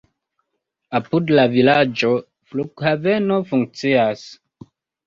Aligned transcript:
Apud 0.99 1.35
la 1.35 1.45
vilaĝo 1.57 2.11
flughaveno 2.55 3.41
funkcias. 3.53 4.27